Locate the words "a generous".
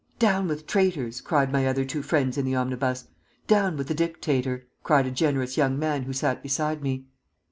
5.05-5.57